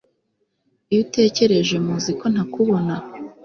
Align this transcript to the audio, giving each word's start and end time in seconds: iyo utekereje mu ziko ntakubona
iyo 0.91 1.01
utekereje 1.05 1.75
mu 1.85 1.93
ziko 2.03 2.25
ntakubona 2.33 2.95